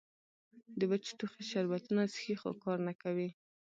[0.79, 3.29] د وچ ټوخي شربتونه څښي خو کار نۀ کوي